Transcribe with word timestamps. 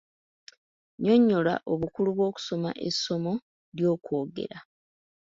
Nnyonnyola 0.95 1.53
obukulu 1.73 2.09
bw'okusoma 2.17 2.71
essomo 2.87 3.33
ly'okwogera. 3.77 4.57